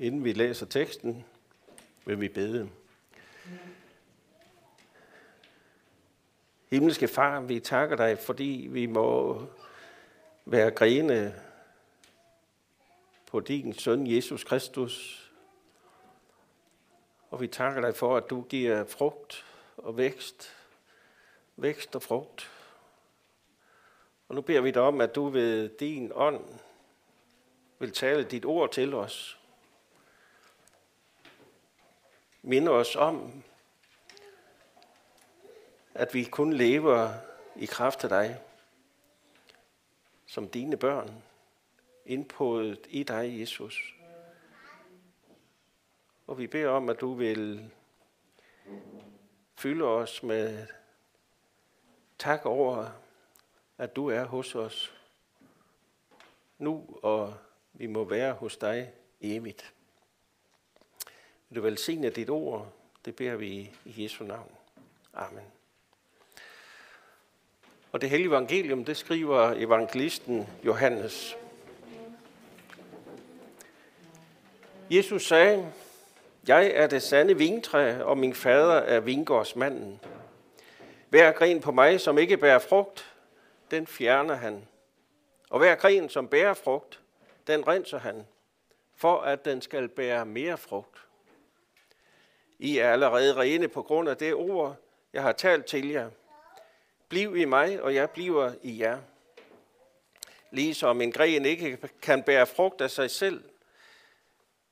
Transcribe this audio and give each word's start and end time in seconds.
Inden 0.00 0.24
vi 0.24 0.32
læser 0.32 0.66
teksten, 0.66 1.24
vil 2.04 2.20
vi 2.20 2.28
bede. 2.28 2.70
Himmelske 6.70 7.08
Far, 7.08 7.40
vi 7.40 7.60
takker 7.60 7.96
dig, 7.96 8.18
fordi 8.18 8.68
vi 8.70 8.86
må 8.86 9.42
være 10.44 10.70
grene 10.70 11.34
på 13.26 13.40
din 13.40 13.72
søn 13.72 14.06
Jesus 14.06 14.44
Kristus. 14.44 15.26
Og 17.30 17.40
vi 17.40 17.46
takker 17.46 17.80
dig 17.80 17.96
for, 17.96 18.16
at 18.16 18.30
du 18.30 18.42
giver 18.42 18.84
frugt 18.84 19.46
og 19.76 19.96
vækst, 19.96 20.56
vækst 21.56 21.96
og 21.96 22.02
frugt. 22.02 22.50
Og 24.28 24.34
nu 24.34 24.40
beder 24.40 24.60
vi 24.60 24.70
dig 24.70 24.82
om, 24.82 25.00
at 25.00 25.14
du 25.14 25.28
ved 25.28 25.68
din 25.68 26.12
ånd 26.14 26.44
vil 27.78 27.92
tale 27.92 28.24
dit 28.24 28.44
ord 28.44 28.72
til 28.72 28.94
os. 28.94 29.39
Minde 32.42 32.70
os 32.70 32.96
om, 32.96 33.42
at 35.94 36.14
vi 36.14 36.24
kun 36.24 36.52
lever 36.52 37.14
i 37.56 37.66
kraft 37.66 38.04
af 38.04 38.10
dig, 38.10 38.40
som 40.26 40.48
dine 40.48 40.76
børn, 40.76 41.22
indpået 42.06 42.86
i 42.88 43.02
dig, 43.02 43.40
Jesus. 43.40 43.94
Og 46.26 46.38
vi 46.38 46.46
beder 46.46 46.68
om, 46.68 46.88
at 46.88 47.00
du 47.00 47.14
vil 47.14 47.70
fylde 49.56 49.84
os 49.84 50.22
med 50.22 50.66
tak 52.18 52.46
over, 52.46 52.90
at 53.78 53.96
du 53.96 54.06
er 54.06 54.24
hos 54.24 54.54
os 54.54 54.94
nu, 56.58 56.98
og 57.02 57.34
vi 57.72 57.86
må 57.86 58.04
være 58.04 58.32
hos 58.32 58.56
dig 58.56 58.92
evigt. 59.20 59.74
Vil 61.50 61.56
du 61.56 61.62
velsigne 61.62 62.10
dit 62.10 62.30
ord, 62.30 62.72
det 63.04 63.16
beder 63.16 63.36
vi 63.36 63.70
i 63.84 64.02
Jesu 64.02 64.24
navn. 64.24 64.52
Amen. 65.14 65.44
Og 67.92 68.00
det 68.00 68.10
hellige 68.10 68.28
evangelium, 68.28 68.84
det 68.84 68.96
skriver 68.96 69.52
evangelisten 69.56 70.48
Johannes. 70.64 71.36
Jesus 74.90 75.26
sagde, 75.26 75.72
jeg 76.48 76.70
er 76.74 76.86
det 76.86 77.02
sande 77.02 77.38
vintræ, 77.38 78.02
og 78.02 78.18
min 78.18 78.34
fader 78.34 78.74
er 78.74 79.00
vingårdsmanden. 79.00 80.00
Hver 81.08 81.32
gren 81.32 81.60
på 81.60 81.72
mig, 81.72 82.00
som 82.00 82.18
ikke 82.18 82.36
bærer 82.36 82.58
frugt, 82.58 83.14
den 83.70 83.86
fjerner 83.86 84.34
han. 84.34 84.68
Og 85.48 85.58
hver 85.58 85.74
gren, 85.74 86.08
som 86.08 86.28
bærer 86.28 86.54
frugt, 86.54 87.00
den 87.46 87.68
renser 87.68 87.98
han, 87.98 88.26
for 88.96 89.20
at 89.20 89.44
den 89.44 89.62
skal 89.62 89.88
bære 89.88 90.26
mere 90.26 90.58
frugt. 90.58 91.06
I 92.62 92.78
er 92.78 92.92
allerede 92.92 93.36
rene 93.36 93.68
på 93.68 93.82
grund 93.82 94.08
af 94.08 94.16
det 94.16 94.34
ord, 94.34 94.76
jeg 95.12 95.22
har 95.22 95.32
talt 95.32 95.66
til 95.66 95.88
jer. 95.88 96.10
Bliv 97.08 97.36
i 97.36 97.44
mig, 97.44 97.82
og 97.82 97.94
jeg 97.94 98.10
bliver 98.10 98.52
i 98.62 98.80
jer. 98.80 98.98
Ligesom 100.50 101.00
en 101.00 101.12
gren 101.12 101.44
ikke 101.44 101.78
kan 102.02 102.22
bære 102.22 102.46
frugt 102.46 102.80
af 102.80 102.90
sig 102.90 103.10
selv, 103.10 103.44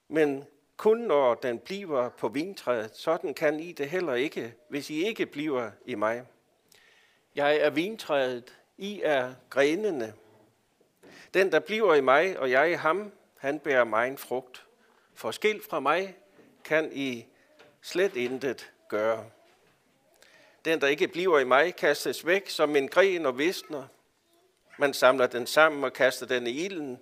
men 0.08 0.44
kun 0.76 0.98
når 0.98 1.34
den 1.34 1.58
bliver 1.58 2.08
på 2.08 2.28
vintræet, 2.28 2.96
sådan 2.96 3.34
kan 3.34 3.60
I 3.60 3.72
det 3.72 3.90
heller 3.90 4.14
ikke, 4.14 4.54
hvis 4.68 4.90
I 4.90 5.06
ikke 5.06 5.26
bliver 5.26 5.70
i 5.86 5.94
mig. 5.94 6.26
Jeg 7.34 7.56
er 7.56 7.70
vintræet, 7.70 8.58
I 8.76 9.00
er 9.04 9.34
grenene. 9.50 10.14
Den, 11.34 11.52
der 11.52 11.60
bliver 11.60 11.94
i 11.94 12.00
mig, 12.00 12.38
og 12.38 12.50
jeg 12.50 12.70
i 12.70 12.74
ham, 12.74 13.12
han 13.38 13.58
bærer 13.58 13.84
mig 13.84 14.08
en 14.08 14.18
frugt. 14.18 14.66
For 15.14 15.30
skilt 15.30 15.64
fra 15.64 15.80
mig 15.80 16.16
kan 16.64 16.90
I 16.92 17.26
slet 17.82 18.16
intet 18.16 18.70
gøre. 18.88 19.30
Den, 20.64 20.80
der 20.80 20.86
ikke 20.86 21.08
bliver 21.08 21.38
i 21.38 21.44
mig, 21.44 21.76
kastes 21.76 22.26
væk 22.26 22.48
som 22.50 22.76
en 22.76 22.88
gren 22.88 23.26
og 23.26 23.38
visner. 23.38 23.86
Man 24.78 24.94
samler 24.94 25.26
den 25.26 25.46
sammen 25.46 25.84
og 25.84 25.92
kaster 25.92 26.26
den 26.26 26.46
i 26.46 26.50
ilden, 26.50 26.98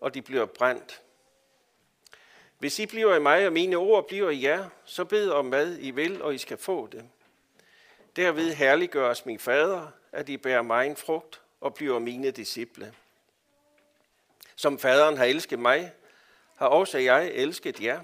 og 0.00 0.14
de 0.14 0.22
bliver 0.22 0.46
brændt. 0.46 1.02
Hvis 2.58 2.78
I 2.78 2.86
bliver 2.86 3.14
i 3.14 3.20
mig, 3.20 3.46
og 3.46 3.52
mine 3.52 3.76
ord 3.76 4.08
bliver 4.08 4.30
i 4.30 4.42
jer, 4.42 4.68
så 4.84 5.04
bed 5.04 5.30
om 5.30 5.48
hvad 5.48 5.76
I 5.78 5.90
vil, 5.90 6.22
og 6.22 6.34
I 6.34 6.38
skal 6.38 6.58
få 6.58 6.86
det. 6.86 7.04
Derved 8.16 8.52
herliggøres 8.52 9.26
min 9.26 9.38
fader, 9.38 9.86
at 10.12 10.28
I 10.28 10.36
bærer 10.36 10.62
mig 10.62 10.86
en 10.86 10.96
frugt 10.96 11.40
og 11.60 11.74
bliver 11.74 11.98
mine 11.98 12.30
disciple. 12.30 12.94
Som 14.56 14.78
faderen 14.78 15.16
har 15.16 15.24
elsket 15.24 15.58
mig, 15.58 15.92
har 16.56 16.66
også 16.66 16.98
jeg 16.98 17.26
elsket 17.26 17.80
jer. 17.82 18.00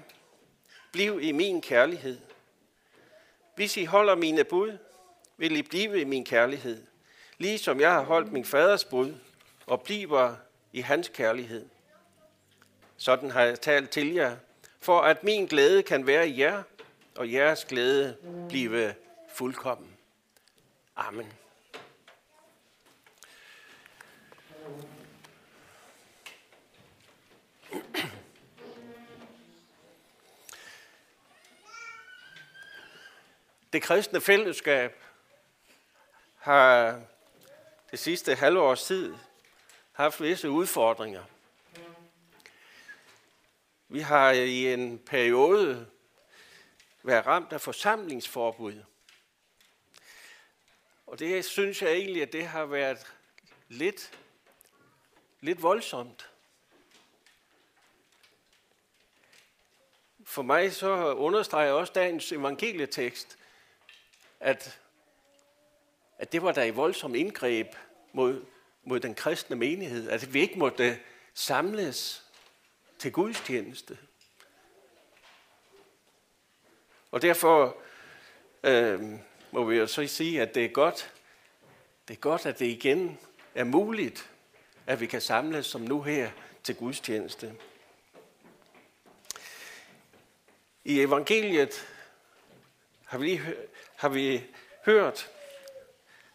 Bliv 0.97 1.19
i 1.21 1.31
min 1.31 1.61
kærlighed. 1.61 2.19
Hvis 3.55 3.77
I 3.77 3.85
holder 3.85 4.15
mine 4.15 4.43
bud, 4.43 4.77
vil 5.37 5.55
I 5.57 5.61
blive 5.61 6.01
i 6.01 6.03
min 6.03 6.25
kærlighed, 6.25 6.83
ligesom 7.37 7.79
jeg 7.79 7.91
har 7.91 8.03
holdt 8.03 8.31
min 8.31 8.45
faders 8.45 8.85
bud 8.85 9.13
og 9.65 9.81
bliver 9.81 10.35
i 10.73 10.81
hans 10.81 11.09
kærlighed. 11.09 11.65
Sådan 12.97 13.31
har 13.31 13.43
jeg 13.43 13.61
talt 13.61 13.89
til 13.89 14.13
jer, 14.13 14.35
for 14.79 14.99
at 14.99 15.23
min 15.23 15.45
glæde 15.45 15.83
kan 15.83 16.07
være 16.07 16.29
i 16.29 16.39
jer, 16.39 16.63
og 17.15 17.31
jeres 17.31 17.65
glæde 17.65 18.17
blive 18.49 18.93
fuldkommen. 19.33 19.97
Amen. 20.95 21.33
Det 33.77 33.83
kristne 33.83 34.21
fællesskab 34.21 35.03
har 36.35 37.01
det 37.91 37.99
sidste 37.99 38.35
halve 38.35 38.61
års 38.61 38.83
tid 38.83 39.15
haft 39.91 40.21
visse 40.21 40.49
udfordringer. 40.49 41.23
Vi 43.87 43.99
har 43.99 44.31
i 44.31 44.73
en 44.73 44.99
periode 44.99 45.87
været 47.03 47.25
ramt 47.25 47.53
af 47.53 47.61
forsamlingsforbud. 47.61 48.83
Og 51.07 51.19
det 51.19 51.45
synes 51.45 51.81
jeg 51.81 51.91
egentlig, 51.91 52.21
at 52.21 52.33
det 52.33 52.47
har 52.47 52.65
været 52.65 53.13
lidt, 53.67 54.11
lidt 55.41 55.61
voldsomt. 55.61 56.29
For 60.25 60.41
mig 60.41 60.73
så 60.73 61.13
understreger 61.13 61.71
også 61.71 61.93
dagens 61.93 62.31
evangelietekst, 62.31 63.37
at, 64.39 64.79
at 66.17 66.31
det 66.31 66.41
var 66.41 66.51
da 66.51 66.63
i 66.65 66.69
voldsom 66.69 67.15
indgreb 67.15 67.67
mod, 68.13 68.45
mod 68.83 68.99
den 68.99 69.15
kristne 69.15 69.55
menighed, 69.55 70.09
at 70.09 70.33
vi 70.33 70.41
ikke 70.41 70.59
måtte 70.59 70.99
samles 71.33 72.23
til 72.99 73.11
gudstjeneste. 73.11 73.97
Og 77.11 77.21
derfor 77.21 77.77
øh, 78.63 79.01
må 79.51 79.63
vi 79.63 79.75
jo 79.75 79.87
så 79.87 80.07
sige, 80.07 80.41
at 80.41 80.55
det 80.55 80.65
er 80.65 80.69
godt, 80.69 81.13
det 82.07 82.13
er 82.13 82.19
godt, 82.19 82.45
at 82.45 82.59
det 82.59 82.65
igen 82.65 83.19
er 83.55 83.63
muligt, 83.63 84.29
at 84.87 84.99
vi 84.99 85.05
kan 85.05 85.21
samles 85.21 85.65
som 85.65 85.81
nu 85.81 86.01
her 86.01 86.31
til 86.63 86.75
gudstjeneste. 86.75 87.55
I 90.83 91.01
evangeliet 91.01 91.87
har 93.07 93.17
vi, 93.17 93.25
lige, 93.25 93.41
har 93.95 94.09
vi 94.09 94.43
hørt, 94.85 95.29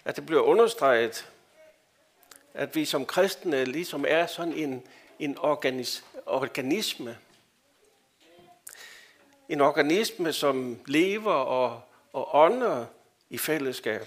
at 0.05 0.17
det 0.17 0.27
bliver 0.27 0.43
understreget, 0.43 1.31
at 2.55 2.75
vi 2.75 2.85
som 2.85 3.07
kristne 3.07 3.65
ligesom 3.65 4.05
er 4.09 4.27
sådan 4.27 4.53
en, 4.53 4.87
en 5.19 5.39
organis, 5.39 6.05
organisme. 6.27 7.19
En 9.49 9.61
organisme, 9.61 10.33
som 10.33 10.81
lever 10.87 11.33
og, 11.33 11.83
og 12.13 12.35
ånder 12.35 12.87
i 13.31 13.39
fællesskab. 13.39 14.07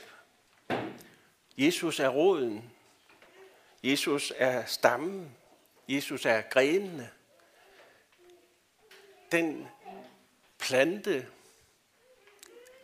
Jesus 1.57 1.99
er 1.99 2.09
roden. 2.09 2.71
Jesus 3.83 4.33
er 4.37 4.65
stammen. 4.65 5.35
Jesus 5.87 6.25
er 6.25 6.41
grenene. 6.41 7.09
Den 9.31 9.67
plante, 10.59 11.27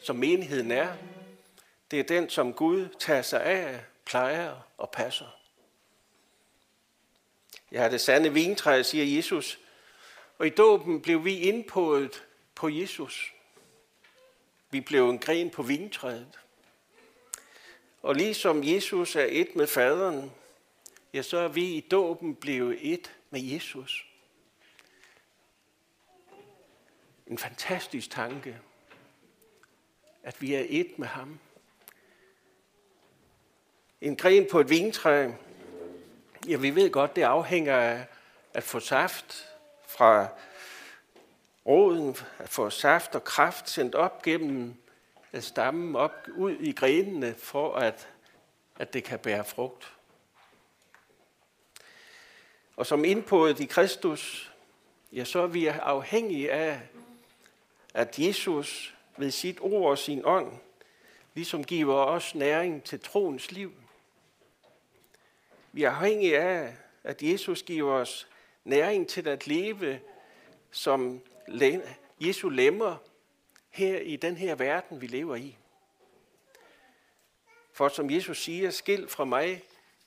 som 0.01 0.15
menigheden 0.15 0.71
er, 0.71 0.95
det 1.91 1.99
er 1.99 2.03
den, 2.03 2.29
som 2.29 2.53
Gud 2.53 2.89
tager 2.99 3.21
sig 3.21 3.43
af, 3.43 3.83
plejer 4.05 4.67
og 4.77 4.91
passer. 4.91 5.37
Jeg 7.71 7.85
er 7.85 7.89
det 7.89 8.01
sande 8.01 8.33
vintræ, 8.33 8.83
siger 8.83 9.15
Jesus. 9.15 9.59
Og 10.37 10.47
i 10.47 10.49
dåben 10.49 11.01
blev 11.01 11.25
vi 11.25 11.39
indpået 11.39 12.23
på 12.55 12.69
Jesus. 12.69 13.33
Vi 14.71 14.81
blev 14.81 15.09
en 15.09 15.19
gren 15.19 15.49
på 15.49 15.63
vintræet. 15.63 16.39
Og 18.01 18.15
ligesom 18.15 18.63
Jesus 18.63 19.15
er 19.15 19.27
et 19.29 19.55
med 19.55 19.67
faderen, 19.67 20.31
ja, 21.13 21.21
så 21.21 21.37
er 21.37 21.47
vi 21.47 21.63
i 21.63 21.79
dåben 21.79 22.35
blevet 22.35 22.93
et 22.93 23.11
med 23.29 23.41
Jesus. 23.41 24.11
en 27.31 27.37
fantastisk 27.37 28.09
tanke, 28.09 28.59
at 30.23 30.41
vi 30.41 30.53
er 30.53 30.65
et 30.69 30.99
med 30.99 31.07
ham. 31.07 31.39
En 34.01 34.15
gren 34.15 34.47
på 34.51 34.59
et 34.59 34.69
vintræ, 34.69 35.31
ja, 36.47 36.57
vi 36.57 36.75
ved 36.75 36.91
godt, 36.91 37.15
det 37.15 37.21
afhænger 37.21 37.77
af 37.77 38.05
at 38.53 38.63
få 38.63 38.79
saft 38.79 39.47
fra 39.87 40.27
roden, 41.65 42.15
at 42.39 42.49
få 42.49 42.69
saft 42.69 43.15
og 43.15 43.23
kraft 43.23 43.69
sendt 43.69 43.95
op 43.95 44.21
gennem 44.21 44.75
øh, 45.33 45.41
stammen 45.41 45.95
op 45.95 46.27
ud 46.35 46.51
i 46.51 46.71
grenene, 46.71 47.35
for 47.35 47.75
at, 47.75 48.07
at 48.79 48.93
det 48.93 49.03
kan 49.03 49.19
bære 49.19 49.45
frugt. 49.45 49.93
Og 52.75 52.85
som 52.85 53.05
indpået 53.05 53.59
i 53.59 53.65
Kristus, 53.65 54.51
ja, 55.11 55.23
så 55.23 55.39
er 55.39 55.47
vi 55.47 55.67
afhængige 55.67 56.51
af, 56.51 56.81
at 57.93 58.19
Jesus 58.19 58.95
ved 59.21 59.31
sit 59.31 59.57
ord 59.61 59.89
og 59.89 59.97
sin 59.97 60.21
ånd, 60.25 60.51
ligesom 61.33 61.63
giver 61.63 61.95
os 61.95 62.35
næring 62.35 62.83
til 62.83 62.99
troens 62.99 63.51
liv. 63.51 63.73
Vi 65.71 65.83
er 65.83 65.91
afhængige 65.91 66.39
af, 66.39 66.75
at 67.03 67.23
Jesus 67.23 67.63
giver 67.63 67.91
os 67.91 68.27
næring 68.63 69.07
til 69.07 69.27
at 69.27 69.47
leve 69.47 69.99
som 70.71 71.21
Jesu 72.19 72.49
lemmer 72.49 72.97
her 73.69 73.99
i 73.99 74.15
den 74.15 74.37
her 74.37 74.55
verden, 74.55 75.01
vi 75.01 75.07
lever 75.07 75.35
i. 75.35 75.57
For 77.73 77.87
som 77.87 78.11
Jesus 78.11 78.43
siger, 78.43 78.69
skild 78.69 79.07
fra 79.07 79.25
mig, 79.25 79.63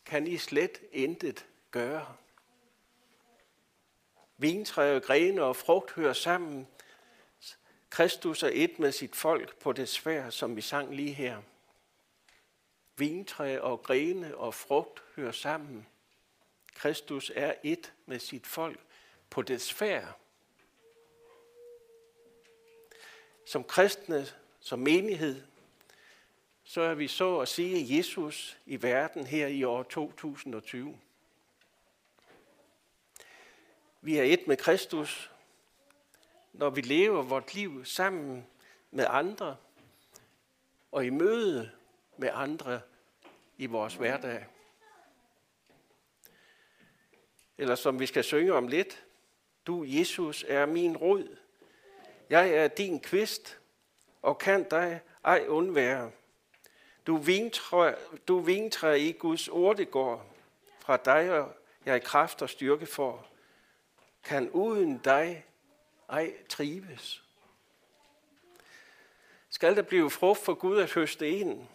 kan 0.07 0.27
I 0.27 0.37
slet 0.37 0.81
intet 0.93 1.47
gøre. 1.71 2.07
Vintræ 4.37 4.97
og 4.97 5.03
grene 5.03 5.43
og 5.43 5.57
frugt 5.57 5.91
hører 5.91 6.13
sammen. 6.13 6.67
Kristus 7.95 8.43
er 8.43 8.51
et 8.53 8.79
med 8.79 8.93
sit 8.93 9.17
folk 9.17 9.59
på 9.59 9.73
det 9.73 9.89
svær, 9.89 10.31
som 10.31 10.57
vi 10.57 10.61
sang 10.61 10.95
lige 10.95 11.13
her. 11.13 11.43
Vintræ 12.97 13.59
og 13.59 13.83
grene 13.83 14.37
og 14.37 14.55
frugt 14.55 15.03
hører 15.17 15.33
sammen. 15.33 15.87
Kristus 16.75 17.33
er 17.35 17.55
et 17.63 17.93
med 18.07 18.19
sit 18.19 18.47
folk 18.47 18.81
på 19.31 19.43
det 19.43 19.63
svær. 19.63 20.07
Som 23.47 23.65
kristne, 23.65 24.27
som 24.61 24.79
menighed, 24.79 25.43
så 26.65 26.81
er 26.81 26.95
vi 26.95 27.09
så 27.09 27.39
at 27.39 27.49
sige 27.49 27.97
Jesus 27.97 28.59
i 28.67 28.83
verden 28.83 29.27
her 29.27 29.47
i 29.47 29.65
år 29.65 29.83
2020. 29.83 30.99
Vi 34.01 34.17
er 34.17 34.23
et 34.23 34.47
med 34.47 34.57
Kristus, 34.57 35.31
når 36.55 36.71
vi 36.71 36.81
lever 36.81 37.23
vort 37.23 37.55
liv 37.55 37.85
sammen 37.85 38.47
med 38.91 39.07
andre 39.09 39.57
og 40.93 41.07
i 41.07 41.11
møde 41.11 41.71
med 42.17 42.31
andre 42.33 42.81
i 43.59 43.67
vores 43.67 43.95
hverdag. 43.95 44.47
Eller 47.59 47.75
som 47.75 48.01
vi 48.01 48.07
skal 48.07 48.25
synge 48.25 48.53
om 48.53 48.69
lidt, 48.69 49.05
du 49.67 49.85
Jesus 49.87 50.45
er 50.49 50.67
min 50.67 50.97
rod, 50.97 51.37
jeg 52.31 52.51
er 52.51 52.69
din 52.69 53.01
kvist, 53.01 53.59
og 54.23 54.39
kan 54.39 54.69
dig 54.69 55.01
ej 55.25 55.45
undvære. 55.49 56.11
Du 57.07 57.17
vintræ, 57.17 57.95
du 58.29 58.39
vintræ 58.39 58.95
i 58.95 59.13
Guds 59.13 59.49
ordegård, 59.49 60.27
fra 60.81 60.97
dig 60.97 61.41
og 61.41 61.57
jeg 61.85 62.03
kraft 62.03 62.43
og 62.43 62.51
styrke 62.51 62.87
for, 62.87 63.27
kan 64.25 64.51
uden 64.51 64.99
dig 64.99 65.45
ej 66.09 66.35
trives. 66.49 67.25
Skal 69.51 69.77
der 69.77 69.83
blive 69.83 70.11
frugt 70.11 70.41
for 70.41 70.55
Gud 70.55 70.79
at 70.79 70.93
høste 70.93 71.31
ind 71.31 71.67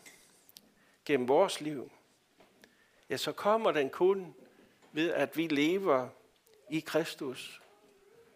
gennem 1.06 1.28
vores 1.28 1.62
liv, 1.62 1.92
ja, 3.10 3.18
så 3.18 3.32
kommer 3.32 3.72
den 3.72 3.90
kun 3.90 4.36
ved, 4.92 5.12
at 5.12 5.38
vi 5.38 5.48
lever 5.48 6.10
i 6.70 6.80
Kristus, 6.80 7.62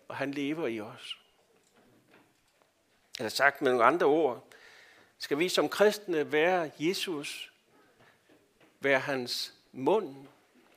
og 0.07 0.15
han 0.15 0.31
lever 0.31 0.67
i 0.67 0.79
os. 0.79 1.17
Eller 3.19 3.29
sagt 3.29 3.61
med 3.61 3.71
nogle 3.71 3.85
andre 3.85 4.05
ord, 4.05 4.47
skal 5.17 5.39
vi 5.39 5.49
som 5.49 5.69
kristne 5.69 6.31
være 6.31 6.71
Jesus, 6.79 7.53
være 8.79 8.99
hans 8.99 9.53
mund, 9.71 10.27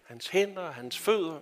hans 0.05 0.29
hænder, 0.29 0.71
hans 0.71 0.99
fødder, 0.99 1.41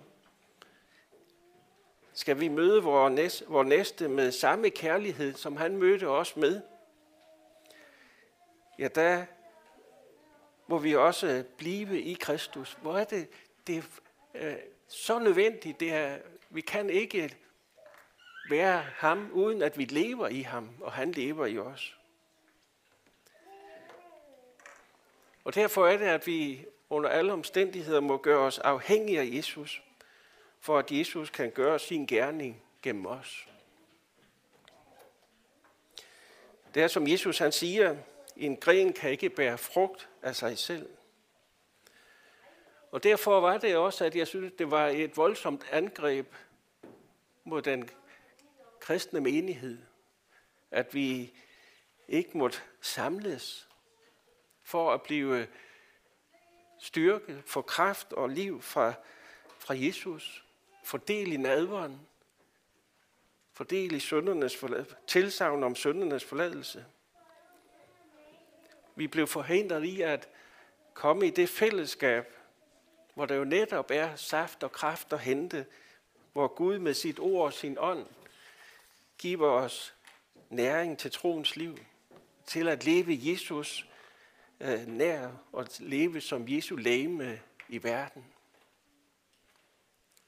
skal 2.15 2.39
vi 2.39 2.47
møde 2.47 2.83
vores 2.83 3.67
næste 3.67 4.07
med 4.07 4.31
samme 4.31 4.69
kærlighed, 4.69 5.33
som 5.33 5.57
han 5.57 5.77
mødte 5.77 6.07
os 6.07 6.35
med, 6.35 6.61
ja, 8.79 8.87
der 8.87 9.25
må 10.67 10.77
vi 10.77 10.95
også 10.95 11.43
blive 11.57 12.01
i 12.01 12.13
Kristus. 12.13 12.77
Hvor 12.81 12.97
er 12.97 13.03
det, 13.03 13.29
det 13.67 13.83
er 14.33 14.55
så 14.87 15.19
nødvendigt. 15.19 15.79
Det 15.79 15.93
er, 15.93 16.17
vi 16.49 16.61
kan 16.61 16.89
ikke 16.89 17.37
være 18.49 18.85
ham, 18.95 19.29
uden 19.33 19.61
at 19.61 19.77
vi 19.77 19.85
lever 19.85 20.27
i 20.27 20.41
ham, 20.41 20.69
og 20.81 20.91
han 20.91 21.11
lever 21.11 21.45
i 21.45 21.57
os. 21.57 21.97
Og 25.43 25.55
derfor 25.55 25.87
er 25.87 25.97
det, 25.97 26.05
at 26.05 26.27
vi 26.27 26.65
under 26.89 27.09
alle 27.09 27.33
omstændigheder 27.33 27.99
må 27.99 28.17
gøre 28.17 28.39
os 28.39 28.59
afhængige 28.59 29.19
af 29.19 29.29
Jesus, 29.31 29.84
for 30.65 30.79
at 30.79 30.91
Jesus 30.91 31.29
kan 31.29 31.51
gøre 31.51 31.79
sin 31.79 32.05
gerning 32.05 32.63
gennem 32.81 33.05
os. 33.05 33.47
Det 36.73 36.83
er 36.83 36.87
som 36.87 37.07
Jesus 37.07 37.37
han 37.37 37.51
siger, 37.51 37.97
en 38.35 38.57
gren 38.57 38.93
kan 38.93 39.11
ikke 39.11 39.29
bære 39.29 39.57
frugt 39.57 40.09
af 40.21 40.35
sig 40.35 40.57
selv. 40.57 40.89
Og 42.91 43.03
derfor 43.03 43.39
var 43.39 43.57
det 43.57 43.75
også, 43.75 44.05
at 44.05 44.15
jeg 44.15 44.27
synes, 44.27 44.53
det 44.57 44.71
var 44.71 44.87
et 44.87 45.17
voldsomt 45.17 45.65
angreb 45.71 46.33
mod 47.43 47.61
den 47.61 47.89
kristne 48.79 49.21
menighed, 49.21 49.81
at 50.71 50.93
vi 50.93 51.33
ikke 52.07 52.37
måtte 52.37 52.57
samles 52.81 53.69
for 54.63 54.93
at 54.93 55.01
blive 55.01 55.47
styrke, 56.79 57.43
for 57.45 57.61
kraft 57.61 58.13
og 58.13 58.29
liv 58.29 58.61
fra, 58.61 58.93
fra 59.59 59.73
Jesus. 59.77 60.44
Fordel 60.85 61.33
i 61.33 61.37
nadveren. 61.37 62.07
Fordel 63.53 63.95
i 63.95 63.99
syndernes 63.99 64.57
forladelse. 64.57 64.95
Tilsavn 65.07 65.63
om 65.63 65.75
syndernes 65.75 66.23
forladelse. 66.23 66.85
Vi 68.95 69.07
blev 69.07 69.27
forhindret 69.27 69.83
i 69.83 70.01
at 70.01 70.29
komme 70.93 71.27
i 71.27 71.29
det 71.29 71.49
fællesskab, 71.49 72.33
hvor 73.13 73.25
der 73.25 73.35
jo 73.35 73.43
netop 73.43 73.91
er 73.91 74.15
saft 74.15 74.63
og 74.63 74.71
kraft 74.71 75.13
at 75.13 75.19
hente, 75.19 75.65
hvor 76.33 76.47
Gud 76.47 76.79
med 76.79 76.93
sit 76.93 77.19
ord 77.19 77.45
og 77.45 77.53
sin 77.53 77.77
ånd 77.79 78.05
giver 79.17 79.49
os 79.49 79.95
næring 80.49 80.97
til 80.97 81.11
troens 81.11 81.55
liv, 81.55 81.77
til 82.45 82.67
at 82.67 82.85
leve 82.85 83.19
Jesus 83.21 83.87
øh, 84.59 84.87
nær 84.87 85.29
og 85.51 85.67
leve 85.79 86.21
som 86.21 86.45
Jesu 86.47 86.75
læme 86.75 87.41
i 87.69 87.83
verden. 87.83 88.34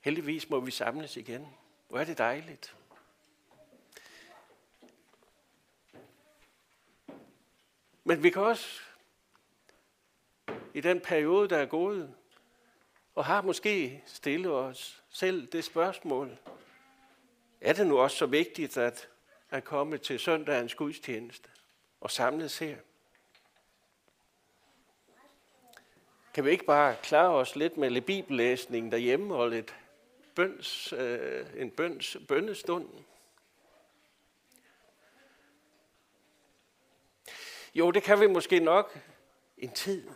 Heldigvis 0.08 0.50
må 0.50 0.60
vi 0.60 0.72
samles 0.72 1.18
igen. 1.18 1.48
Hvor 1.90 2.00
er 2.00 2.04
det 2.04 2.18
dejligt. 2.18 2.76
Men 8.04 8.24
vi 8.24 8.30
kan 8.30 8.42
også 8.42 8.82
i 10.74 10.82
den 10.82 11.00
periode, 11.00 11.50
der 11.50 11.58
er 11.58 11.66
gået, 11.66 12.14
og 13.16 13.26
har 13.26 13.42
måske 13.42 14.04
stillet 14.06 14.52
os 14.52 15.04
selv 15.10 15.48
det 15.48 15.64
spørgsmål, 15.64 16.38
er 17.62 17.74
det 17.74 17.88
nu 17.88 18.00
også 18.00 18.18
så 18.18 18.26
vigtigt 18.26 18.78
at, 18.78 19.10
at 19.50 19.64
komme 19.64 19.98
til 19.98 20.20
søndagens 20.20 20.76
gudstjeneste 20.76 21.50
og 22.02 22.12
samles 22.12 22.60
her? 22.60 22.78
Kan 26.34 26.46
vi 26.46 26.50
ikke 26.50 26.66
bare 26.66 26.96
klare 27.04 27.34
os 27.34 27.56
lidt 27.56 27.78
med 27.78 27.90
lidt 27.90 28.06
bibellæsning 28.06 28.92
derhjemme 28.92 29.36
og 29.36 29.50
lidt 29.50 29.76
bøns, 30.38 30.94
øh, 30.94 31.46
en 31.56 31.72
bøns, 31.72 32.18
bønnestund? 32.28 32.90
Jo, 37.76 37.92
det 37.92 38.04
kan 38.04 38.20
vi 38.20 38.28
måske 38.28 38.60
nok 38.60 39.00
en 39.58 39.72
tid. 39.72 40.10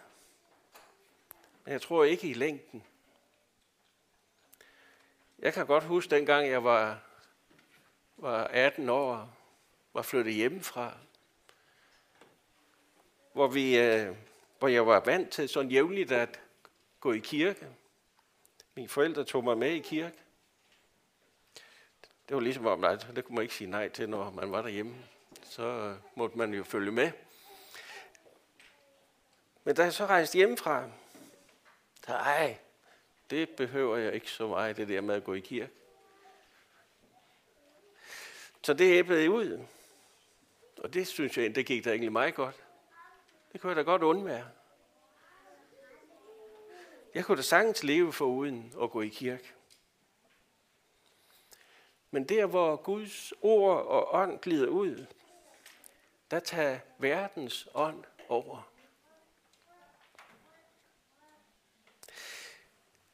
Men 1.64 1.72
jeg 1.72 1.82
tror 1.82 2.04
ikke 2.04 2.28
i 2.28 2.34
længden. 2.34 2.84
Jeg 5.40 5.54
kan 5.54 5.66
godt 5.66 5.84
huske 5.84 6.16
dengang 6.16 6.48
jeg 6.48 6.64
var, 6.64 7.02
var 8.18 8.44
18 8.44 8.90
år, 8.90 9.38
var 9.94 10.02
flyttet 10.02 10.34
hjemmefra, 10.34 10.98
hvor, 13.34 13.48
vi, 13.48 13.80
øh, 13.80 14.16
hvor 14.60 14.68
jeg 14.68 14.88
var 14.88 15.00
vant 15.00 15.30
til 15.30 15.50
sådan 15.50 15.72
jævnligt 15.72 16.12
at 16.12 16.40
gå 17.00 17.12
i 17.12 17.20
kirke. 17.20 17.68
Mine 18.76 18.90
forældre 18.90 19.24
tog 19.24 19.44
mig 19.44 19.58
med 19.58 19.72
i 19.72 19.80
kirke. 19.80 20.18
det 22.28 22.36
var 22.36 22.40
ligesom 22.40 22.66
om, 22.66 22.84
at 22.84 23.08
det 23.16 23.26
kunne 23.26 23.36
man 23.36 23.42
ikke 23.42 23.56
sige 23.56 23.70
nej 23.70 23.90
til, 23.90 24.10
når 24.10 24.32
man 24.32 24.52
var 24.52 24.62
derhjemme. 24.62 24.96
Så 25.44 25.64
øh, 25.64 25.96
måtte 26.16 26.38
man 26.38 26.54
jo 26.54 26.64
følge 26.64 26.92
med. 26.92 27.12
Men 29.64 29.76
da 29.76 29.84
jeg 29.84 29.94
så 29.94 30.06
rejste 30.06 30.38
hjemmefra, 30.38 30.90
så 32.06 32.14
ej, 32.14 32.58
det 33.30 33.50
behøver 33.50 33.98
jeg 33.98 34.14
ikke 34.14 34.32
så 34.32 34.48
meget, 34.48 34.78
det 34.78 34.88
der 34.88 35.02
med 35.02 35.16
at 35.16 35.24
gå 35.24 35.34
i 35.34 35.40
kirke. 35.40 35.72
Så 38.64 38.74
det 38.74 39.00
æblede 39.00 39.32
ud. 39.32 39.66
Og 40.78 40.94
det 40.94 41.08
synes 41.08 41.38
jeg, 41.38 41.56
det 41.56 41.66
gik 41.66 41.86
da 41.86 41.90
egentlig 41.90 42.12
meget 42.12 42.36
godt. 42.36 42.64
Det 43.54 43.62
kunne 43.62 43.70
jeg 43.70 43.78
da 43.78 43.82
godt 43.82 44.04
undvære. 44.04 44.50
Jeg 47.14 47.26
kunne 47.26 47.38
da 47.38 47.42
sagtens 47.42 47.84
leve 47.84 48.14
for 48.14 48.26
uden 48.26 48.74
at 48.82 48.92
gå 48.92 49.02
i 49.02 49.08
kirke. 49.08 49.54
Men 52.12 52.24
der, 52.24 52.46
hvor 52.46 52.76
Guds 52.76 53.34
ord 53.42 53.86
og 53.86 54.14
ånd 54.14 54.40
glider 54.40 54.68
ud, 54.68 55.06
der 56.32 56.40
tager 56.40 56.80
verdens 56.98 57.68
ånd 57.74 58.04
over. 58.30 58.72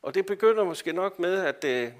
Og 0.01 0.13
det 0.13 0.25
begynder 0.25 0.63
måske 0.63 0.94
nok 0.94 1.20
med, 1.20 1.46
at 1.46 1.62
det 1.62 1.94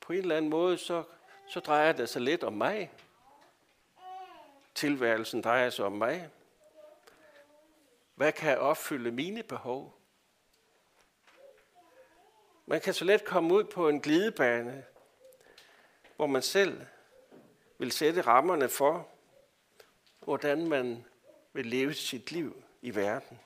på 0.00 0.12
en 0.12 0.18
eller 0.18 0.36
anden 0.36 0.50
måde, 0.50 0.78
så, 0.78 1.04
så 1.48 1.60
drejer 1.60 1.92
det 1.92 2.08
sig 2.08 2.22
lidt 2.22 2.44
om 2.44 2.52
mig. 2.52 2.90
Tilværelsen 4.74 5.42
drejer 5.42 5.70
sig 5.70 5.84
om 5.84 5.92
mig. 5.92 6.30
Hvad 8.14 8.32
kan 8.32 8.58
opfylde 8.58 9.10
mine 9.10 9.42
behov? 9.42 9.99
Man 12.70 12.80
kan 12.80 12.94
så 12.94 13.04
let 13.04 13.24
komme 13.24 13.54
ud 13.54 13.64
på 13.64 13.88
en 13.88 14.00
glidebane, 14.00 14.84
hvor 16.16 16.26
man 16.26 16.42
selv 16.42 16.80
vil 17.78 17.92
sætte 17.92 18.20
rammerne 18.20 18.68
for, 18.68 19.08
hvordan 20.20 20.68
man 20.68 21.04
vil 21.52 21.66
leve 21.66 21.94
sit 21.94 22.32
liv 22.32 22.62
i 22.82 22.94
verden. 22.94 23.40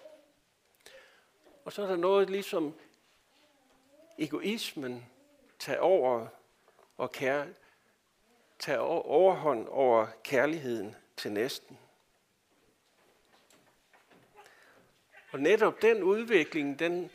Og 1.64 1.72
så 1.72 1.82
er 1.82 1.86
der 1.86 1.96
noget 1.96 2.30
ligesom 2.30 2.74
egoismen 4.18 5.06
tager 5.58 5.80
over 5.80 6.26
og 6.96 7.12
kær, 7.12 7.46
tager 8.58 8.78
overhånd 8.78 9.68
over 9.68 10.06
kærligheden 10.24 10.96
til 11.16 11.32
næsten. 11.32 11.78
Og 15.32 15.40
netop 15.40 15.82
den 15.82 16.02
udvikling, 16.02 16.78
den, 16.78 17.10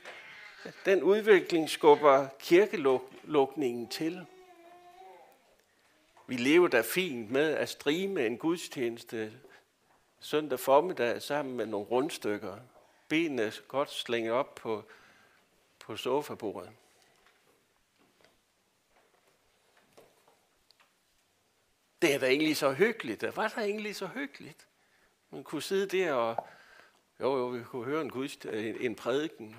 den 0.85 1.03
udvikling 1.03 1.69
skubber 1.69 2.27
kirkelukningen 2.39 3.87
til. 3.87 4.25
Vi 6.27 6.37
lever 6.37 6.67
da 6.67 6.81
fint 6.81 7.31
med 7.31 7.53
at 7.53 7.69
strime 7.69 8.25
en 8.25 8.37
gudstjeneste 8.37 9.33
søndag 10.19 10.59
formiddag 10.59 11.21
sammen 11.21 11.57
med 11.57 11.65
nogle 11.65 11.87
rundstykker. 11.87 12.57
Benene 13.07 13.51
godt 13.67 13.91
slænget 13.91 14.33
op 14.33 14.55
på, 14.55 14.83
på 15.79 15.97
sofabordet. 15.97 16.71
Det 22.01 22.13
er 22.13 22.19
da 22.19 22.27
egentlig 22.27 22.57
så 22.57 22.71
hyggeligt. 22.71 23.21
Det 23.21 23.37
var 23.37 23.47
da 23.47 23.61
egentlig 23.61 23.95
så 23.95 24.07
hyggeligt. 24.07 24.67
Man 25.29 25.43
kunne 25.43 25.61
sidde 25.61 25.97
der 25.97 26.13
og, 26.13 26.47
jo 27.19 27.37
jo, 27.37 27.45
vi 27.45 27.63
kunne 27.63 27.85
høre 27.85 28.01
en, 28.01 28.09
gudst, 28.09 28.45
en, 28.45 28.81
en 28.81 28.95
prædiken. 28.95 29.55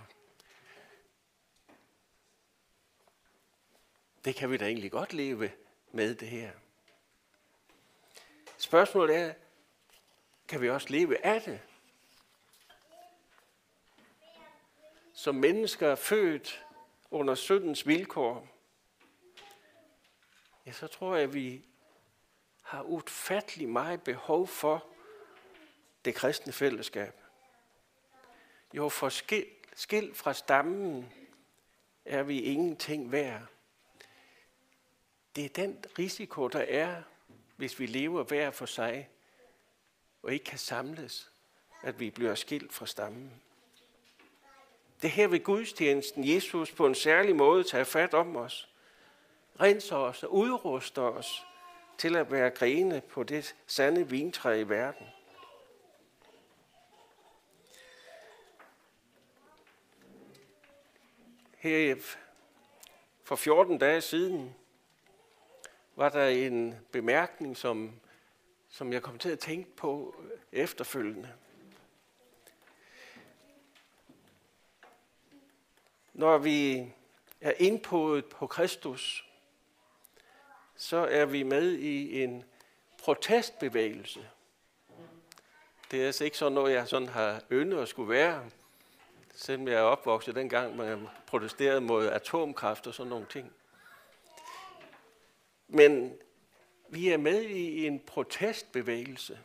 Det 4.24 4.34
kan 4.34 4.50
vi 4.50 4.56
da 4.56 4.66
egentlig 4.66 4.90
godt 4.90 5.12
leve 5.12 5.52
med 5.92 6.14
det 6.14 6.28
her. 6.28 6.50
Spørgsmålet 8.58 9.16
er, 9.16 9.34
kan 10.48 10.60
vi 10.60 10.70
også 10.70 10.88
leve 10.90 11.26
af 11.26 11.42
det? 11.42 11.60
Som 15.12 15.34
mennesker 15.34 15.94
født 15.94 16.66
under 17.10 17.34
syndens 17.34 17.86
vilkår, 17.86 18.48
ja, 20.66 20.72
så 20.72 20.86
tror 20.86 21.14
jeg, 21.14 21.24
at 21.24 21.34
vi 21.34 21.64
har 22.62 22.82
utfattelig 22.82 23.68
meget 23.68 24.02
behov 24.02 24.46
for 24.46 24.86
det 26.04 26.14
kristne 26.14 26.52
fællesskab. 26.52 27.20
Jo, 28.72 28.88
for 28.88 29.08
skilt 29.74 30.16
fra 30.16 30.32
stammen 30.32 31.12
er 32.04 32.22
vi 32.22 32.40
ingenting 32.40 33.12
værd. 33.12 33.42
Det 35.36 35.44
er 35.44 35.48
den 35.48 35.84
risiko, 35.98 36.48
der 36.48 36.64
er, 36.68 37.02
hvis 37.56 37.80
vi 37.80 37.86
lever 37.86 38.22
hver 38.22 38.50
for 38.50 38.66
sig, 38.66 39.08
og 40.22 40.32
ikke 40.32 40.44
kan 40.44 40.58
samles, 40.58 41.30
at 41.82 42.00
vi 42.00 42.10
bliver 42.10 42.34
skilt 42.34 42.72
fra 42.72 42.86
stammen. 42.86 43.42
Det 45.02 45.10
her 45.10 45.28
ved 45.28 45.44
gudstjenesten, 45.44 46.28
Jesus 46.28 46.72
på 46.72 46.86
en 46.86 46.94
særlig 46.94 47.36
måde 47.36 47.64
tager 47.64 47.84
fat 47.84 48.14
om 48.14 48.36
os, 48.36 48.68
renser 49.60 49.96
os 49.96 50.22
og 50.22 50.34
udruster 50.34 51.02
os 51.02 51.46
til 51.98 52.16
at 52.16 52.32
være 52.32 52.50
grene 52.50 53.00
på 53.00 53.22
det 53.22 53.56
sande 53.66 54.08
vintræ 54.08 54.60
i 54.60 54.68
verden. 54.68 55.06
Her 61.58 61.96
for 63.24 63.36
14 63.36 63.78
dage 63.78 64.00
siden 64.00 64.54
var 66.00 66.08
der 66.08 66.28
en 66.28 66.74
bemærkning, 66.92 67.56
som, 67.56 68.00
som 68.68 68.92
jeg 68.92 69.02
kom 69.02 69.18
til 69.18 69.28
at 69.28 69.38
tænke 69.38 69.76
på 69.76 70.14
efterfølgende. 70.52 71.32
Når 76.12 76.38
vi 76.38 76.92
er 77.40 77.52
indpået 77.58 78.26
på 78.26 78.46
Kristus, 78.46 79.28
så 80.76 80.96
er 80.96 81.24
vi 81.24 81.42
med 81.42 81.72
i 81.72 82.22
en 82.22 82.44
protestbevægelse. 83.02 84.28
Det 85.90 86.02
er 86.02 86.06
altså 86.06 86.24
ikke 86.24 86.38
sådan 86.38 86.52
noget, 86.52 86.72
jeg 86.72 86.88
sådan 86.88 87.08
har 87.08 87.42
yndet 87.52 87.78
at 87.78 87.88
skulle 87.88 88.10
være, 88.10 88.50
selvom 89.34 89.68
jeg 89.68 89.76
er 89.76 89.82
opvokset 89.82 90.34
dengang, 90.34 90.76
man 90.76 91.08
protesterede 91.26 91.80
mod 91.80 92.06
atomkraft 92.06 92.86
og 92.86 92.94
sådan 92.94 93.10
nogle 93.10 93.26
ting. 93.30 93.52
Men 95.72 96.18
vi 96.88 97.08
er 97.08 97.16
med 97.16 97.42
i 97.42 97.86
en 97.86 98.00
protestbevægelse. 98.00 99.38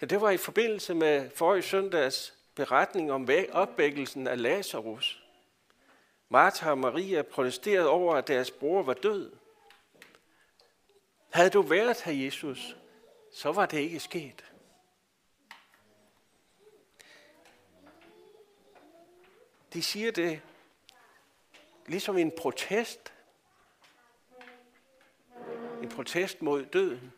Ja, 0.00 0.06
det 0.06 0.20
var 0.20 0.30
i 0.30 0.36
forbindelse 0.36 0.94
med 0.94 1.30
forrige 1.30 1.62
søndags 1.62 2.34
beretning 2.54 3.12
om 3.12 3.28
opvækkelsen 3.52 4.26
af 4.26 4.42
Lazarus. 4.42 5.24
Martha 6.28 6.70
og 6.70 6.78
Maria 6.78 7.22
protesterede 7.22 7.88
over, 7.88 8.14
at 8.14 8.28
deres 8.28 8.50
bror 8.50 8.82
var 8.82 8.94
død. 8.94 9.32
Havde 11.30 11.50
du 11.50 11.62
været 11.62 12.02
her, 12.02 12.12
Jesus, 12.12 12.76
så 13.32 13.52
var 13.52 13.66
det 13.66 13.78
ikke 13.78 14.00
sket. 14.00 14.44
De 19.72 19.82
siger 19.82 20.12
det 20.12 20.40
ligesom 21.86 22.18
en 22.18 22.32
protest. 22.38 23.12
Protest 25.92 26.42
mod 26.42 26.64
døden. 26.64 27.12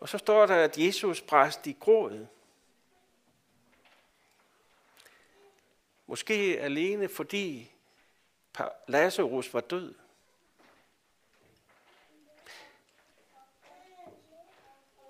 Og 0.00 0.08
så 0.08 0.18
står 0.18 0.46
der, 0.46 0.64
at 0.64 0.78
Jesus 0.78 1.20
bræst 1.20 1.66
i 1.66 1.76
grådet. 1.80 2.28
Måske 6.06 6.58
alene 6.60 7.08
fordi 7.08 7.72
Lazarus 8.88 9.54
var 9.54 9.60
død. 9.60 9.94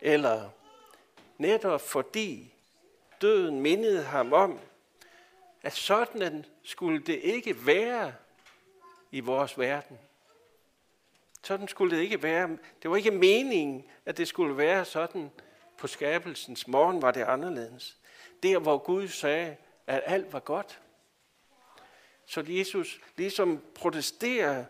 Eller 0.00 0.50
netop 1.38 1.80
fordi 1.80 2.54
døden 3.20 3.60
mindede 3.60 4.04
ham 4.04 4.32
om, 4.32 4.60
at 5.62 5.72
sådan 5.72 6.44
skulle 6.62 7.00
det 7.00 7.18
ikke 7.18 7.66
være 7.66 8.14
i 9.10 9.20
vores 9.20 9.58
verden. 9.58 9.98
Sådan 11.44 11.68
skulle 11.68 11.96
det 11.96 12.02
ikke 12.02 12.22
være. 12.22 12.58
Det 12.82 12.90
var 12.90 12.96
ikke 12.96 13.10
meningen, 13.10 13.84
at 14.06 14.16
det 14.16 14.28
skulle 14.28 14.56
være 14.56 14.84
sådan. 14.84 15.30
På 15.78 15.86
skabelsens 15.86 16.68
morgen 16.68 17.02
var 17.02 17.10
det 17.10 17.22
anderledes. 17.22 17.98
Der, 18.42 18.58
hvor 18.58 18.78
Gud 18.78 19.08
sagde, 19.08 19.56
at 19.86 20.02
alt 20.06 20.32
var 20.32 20.40
godt. 20.40 20.80
Så 22.26 22.44
Jesus 22.48 23.00
ligesom 23.16 23.62
protesterer 23.74 24.64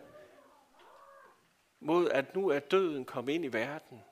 mod, 1.79 2.09
at 2.09 2.35
nu 2.35 2.49
er 2.49 2.59
døden 2.59 3.05
kommet 3.05 3.33
ind 3.33 3.45
i 3.45 3.47
verden. 3.47 4.03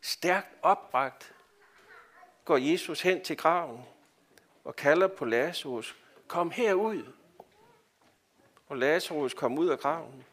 Stærkt 0.00 0.48
opbragt 0.62 1.34
går 2.44 2.56
Jesus 2.56 3.02
hen 3.02 3.24
til 3.24 3.36
graven 3.36 3.82
og 4.64 4.76
kalder 4.76 5.06
på 5.06 5.24
Lazarus, 5.24 5.96
kom 6.26 6.50
herud. 6.50 7.12
og 8.66 8.76
Lazarus 8.76 9.34
kom 9.34 9.58
ud 9.58 9.68
af 9.68 9.78
graven. 9.78 10.24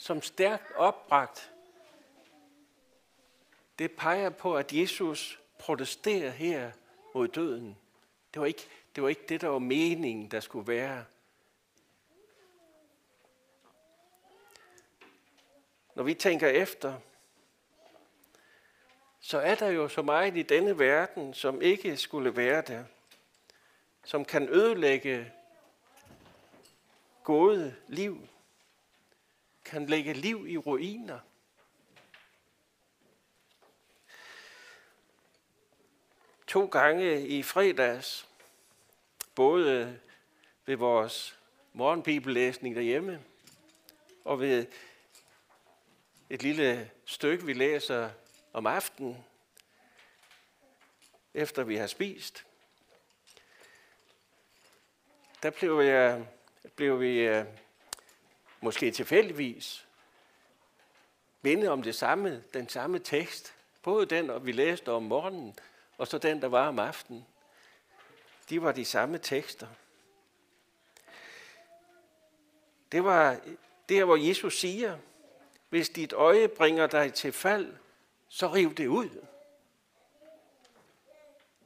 Som 0.00 0.22
stærkt 0.22 0.72
opbragt, 0.76 1.52
det 3.78 3.92
peger 3.92 4.30
på, 4.30 4.56
at 4.56 4.72
Jesus 4.72 5.40
protesterer 5.58 6.30
her 6.30 6.70
mod 7.14 7.28
døden. 7.28 7.76
Det 8.34 8.40
var 8.40 8.46
ikke 8.46 8.68
det, 8.94 9.02
var 9.02 9.08
ikke 9.08 9.26
det 9.28 9.40
der 9.40 9.48
var 9.48 9.58
meningen, 9.58 10.30
der 10.30 10.40
skulle 10.40 10.66
være. 10.66 11.04
Når 15.94 16.02
vi 16.02 16.14
tænker 16.14 16.48
efter, 16.48 17.00
så 19.20 19.38
er 19.38 19.54
der 19.54 19.68
jo 19.68 19.88
så 19.88 20.02
meget 20.02 20.36
i 20.36 20.42
denne 20.42 20.78
verden, 20.78 21.34
som 21.34 21.62
ikke 21.62 21.96
skulle 21.96 22.36
være 22.36 22.62
der, 22.62 22.84
som 24.04 24.24
kan 24.24 24.48
ødelægge 24.48 25.32
gode 27.24 27.76
liv, 27.88 28.28
kan 29.70 29.86
lægge 29.86 30.12
liv 30.12 30.46
i 30.48 30.56
ruiner. 30.56 31.18
To 36.46 36.66
gange 36.66 37.26
i 37.26 37.42
fredags, 37.42 38.28
både 39.34 40.00
ved 40.66 40.76
vores 40.76 41.38
morgenbibellæsning 41.72 42.76
derhjemme, 42.76 43.24
og 44.24 44.40
ved 44.40 44.66
et 46.30 46.42
lille 46.42 46.90
stykke, 47.04 47.46
vi 47.46 47.52
læser 47.52 48.10
om 48.52 48.66
aftenen, 48.66 49.24
efter 51.34 51.64
vi 51.64 51.76
har 51.76 51.86
spist, 51.86 52.46
der 55.42 55.50
blev, 55.50 55.80
jeg, 55.80 56.26
blev 56.76 57.00
vi 57.00 57.18
øh, 57.18 57.44
måske 58.60 58.90
tilfældigvis 58.90 59.86
minde 61.42 61.68
om 61.68 61.82
det 61.82 61.94
samme, 61.94 62.42
den 62.54 62.68
samme 62.68 62.98
tekst. 62.98 63.54
Både 63.82 64.06
den, 64.06 64.46
vi 64.46 64.52
læste 64.52 64.92
om 64.92 65.02
morgenen, 65.02 65.58
og 65.98 66.08
så 66.08 66.18
den, 66.18 66.42
der 66.42 66.48
var 66.48 66.68
om 66.68 66.78
aftenen. 66.78 67.26
De 68.50 68.62
var 68.62 68.72
de 68.72 68.84
samme 68.84 69.18
tekster. 69.18 69.66
Det 72.92 73.04
var 73.04 73.40
der, 73.88 74.04
hvor 74.04 74.16
Jesus 74.16 74.58
siger, 74.58 74.98
hvis 75.68 75.88
dit 75.88 76.12
øje 76.12 76.48
bringer 76.48 76.86
dig 76.86 77.14
til 77.14 77.32
fald, 77.32 77.74
så 78.28 78.52
riv 78.52 78.74
det 78.74 78.86
ud. 78.86 79.08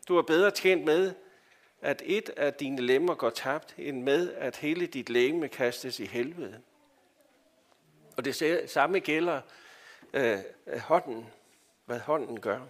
Du 0.09 0.17
er 0.17 0.23
bedre 0.23 0.51
tjent 0.51 0.85
med, 0.85 1.15
at 1.81 2.03
et 2.05 2.29
af 2.29 2.55
dine 2.55 2.83
lemmer 2.83 3.15
går 3.15 3.31
tabt, 3.31 3.75
end 3.79 4.03
med, 4.03 4.33
at 4.33 4.57
hele 4.57 4.87
dit 4.87 5.11
lægeme 5.11 5.49
kastes 5.49 6.01
i 6.01 6.07
helvede. 6.07 6.63
Og 8.17 8.25
det 8.25 8.71
samme 8.71 8.99
gælder 8.99 9.41
øh, 10.13 10.39
hånden, 10.81 11.27
hvad 11.85 12.01
hånden 12.01 12.41
gør. 12.41 12.61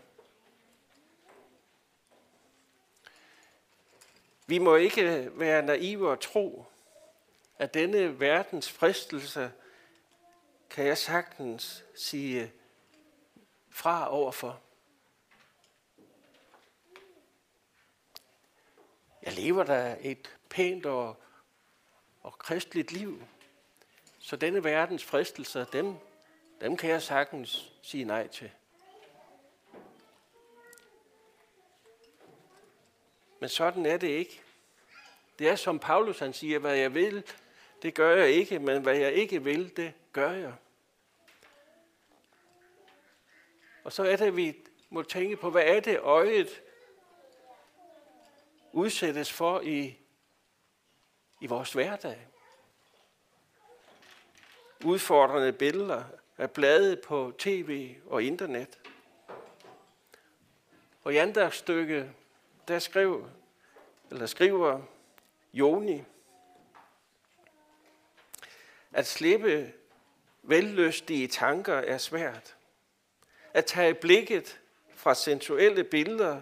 Vi 4.47 4.59
må 4.59 4.77
ikke 4.77 5.31
være 5.35 5.63
naive 5.63 6.11
og 6.11 6.21
tro, 6.21 6.65
at 7.59 7.75
denne 7.75 8.21
verdens 8.21 8.73
fristelse 8.73 9.53
kan 10.71 10.87
jeg 10.87 10.99
sagtens 10.99 11.85
sige 11.95 12.53
fra 13.71 14.11
overfor. 14.13 14.61
Jeg 19.23 19.33
lever 19.33 19.65
da 19.65 19.97
et 20.01 20.37
pænt 20.49 20.87
og, 20.87 21.17
og 22.23 22.39
kristligt 22.39 22.93
liv. 22.93 23.23
Så 24.25 24.37
denne 24.37 24.65
verdens 24.65 25.05
fristelser, 25.05 25.65
dem, 25.65 25.95
dem 26.61 26.77
kan 26.77 26.91
jeg 26.91 27.03
sagtens 27.03 27.73
sige 27.83 28.05
nej 28.05 28.29
til. 28.29 28.51
Men 33.41 33.49
sådan 33.49 33.87
er 33.87 33.97
det 33.97 34.09
ikke. 34.09 34.43
Det 35.39 35.49
er 35.49 35.57
som 35.57 35.79
Paulus 35.79 36.19
han 36.19 36.33
siger, 36.33 36.59
hvad 36.59 36.77
jeg 36.77 36.95
vil, 36.95 37.25
det 37.83 37.95
gør 37.95 38.17
jeg 38.17 38.29
ikke, 38.29 38.59
men 38.59 38.83
hvad 38.83 38.97
jeg 38.97 39.13
ikke 39.13 39.43
vil, 39.43 39.77
det 39.77 39.93
gør 40.13 40.33
jeg. 40.33 40.55
Og 43.85 43.93
så 43.93 44.03
er 44.05 44.17
det, 44.17 44.27
at 44.27 44.37
vi 44.37 44.57
må 44.89 45.03
tænke 45.03 45.37
på, 45.37 45.51
hvad 45.51 45.65
er 45.65 45.81
det 45.81 46.01
øjet 46.01 46.63
udsættes 48.73 49.33
for 49.33 49.61
i, 49.61 49.99
i 51.41 51.47
vores 51.47 51.73
hverdag. 51.73 52.29
Udfordrende 54.85 55.53
billeder 55.53 56.05
af 56.39 56.51
blade 56.51 56.97
på 56.97 57.33
tv 57.39 57.97
og 58.07 58.23
internet. 58.23 58.79
Og 61.05 61.15
i 61.15 61.17
andet 61.17 61.55
stykke, 61.55 62.11
der 62.69 62.79
skrev, 62.79 63.29
eller 64.11 64.27
skriver 64.27 64.81
Joni, 65.53 66.05
at 68.93 69.07
slippe 69.07 69.73
vellystige 70.43 71.29
tanker 71.29 71.75
er 71.75 71.99
svært. 71.99 72.57
At 73.53 73.65
tage 73.65 73.95
blikket 73.95 74.61
fra 74.95 75.15
sensuelle 75.15 75.85
billeder 75.85 76.41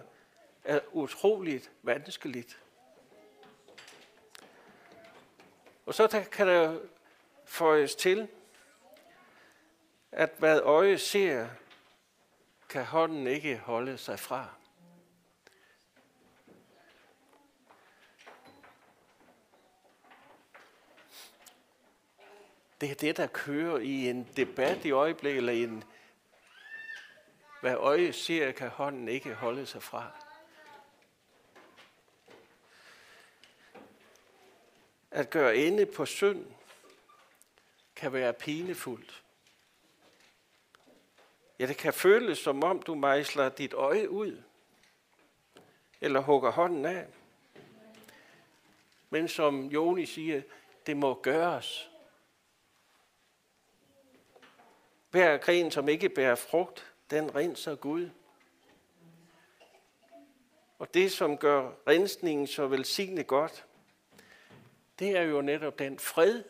er 0.63 0.79
utroligt 0.91 1.71
vanskeligt. 1.81 2.59
Og 5.85 5.93
så 5.93 6.25
kan 6.31 6.47
der 6.47 6.79
føjes 7.53 7.95
til, 7.95 8.27
at 10.11 10.29
hvad 10.37 10.61
øje 10.61 10.97
ser, 10.97 11.47
kan 12.69 12.85
hånden 12.85 13.27
ikke 13.27 13.57
holde 13.57 13.97
sig 13.97 14.19
fra. 14.19 14.49
Det 22.81 22.91
er 22.91 22.95
det, 22.95 23.17
der 23.17 23.27
kører 23.27 23.77
i 23.77 24.09
en 24.09 24.29
debat 24.37 24.85
i 24.85 24.91
øjeblikket, 24.91 25.37
eller 25.37 25.53
i 25.53 25.63
en, 25.63 25.83
hvad 27.61 27.75
øje 27.75 28.13
ser, 28.13 28.51
kan 28.51 28.69
hånden 28.69 29.07
ikke 29.07 29.33
holde 29.33 29.65
sig 29.65 29.83
fra. 29.83 30.11
At 35.11 35.29
gøre 35.29 35.55
ende 35.55 35.85
på 35.85 36.05
synd 36.05 36.45
kan 38.03 38.13
være 38.13 38.33
pinefuldt. 38.33 39.23
Ja, 41.59 41.65
det 41.65 41.77
kan 41.77 41.93
føles 41.93 42.37
som 42.37 42.63
om 42.63 42.81
du 42.81 42.95
mejsler 42.95 43.49
dit 43.49 43.73
øje 43.73 44.09
ud, 44.09 44.43
eller 46.01 46.19
hugger 46.19 46.51
hånden 46.51 46.85
af. 46.85 47.07
Men 49.09 49.27
som 49.27 49.65
Joni 49.65 50.05
siger, 50.05 50.41
det 50.85 50.97
må 50.97 51.13
gøres. 51.13 51.89
Hver 55.09 55.37
gren, 55.37 55.71
som 55.71 55.89
ikke 55.89 56.09
bærer 56.09 56.35
frugt, 56.35 56.93
den 57.09 57.35
renser 57.35 57.75
Gud. 57.75 58.09
Og 60.79 60.93
det, 60.93 61.11
som 61.11 61.37
gør 61.37 61.71
rensningen 61.87 62.47
så 62.47 62.67
velsignet 62.67 63.27
godt, 63.27 63.65
det 64.99 65.17
er 65.17 65.21
jo 65.21 65.41
netop 65.41 65.79
den 65.79 65.99
fred, 65.99 66.43